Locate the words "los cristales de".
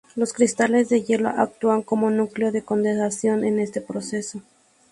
0.15-1.03